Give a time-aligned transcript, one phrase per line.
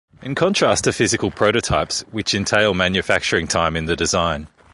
[0.23, 4.47] In contrast to physical prototypes, which entail manufacturing time in the design.